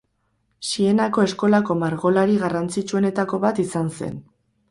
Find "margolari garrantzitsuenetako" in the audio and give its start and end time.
1.83-3.43